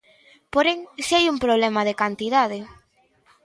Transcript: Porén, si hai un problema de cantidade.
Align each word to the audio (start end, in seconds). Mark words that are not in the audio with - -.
Porén, 0.53 0.79
si 1.05 1.11
hai 1.17 1.25
un 1.33 1.37
problema 1.45 1.81
de 1.87 1.97
cantidade. 2.01 2.59